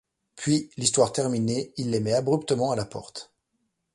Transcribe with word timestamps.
Puis, 0.35 0.71
l’histoire 0.77 1.13
terminée, 1.13 1.75
il 1.77 1.91
les 1.91 1.99
met 1.99 2.13
abruptement 2.13 2.71
à 2.71 2.75
la 2.75 2.85
porte. 2.85 3.31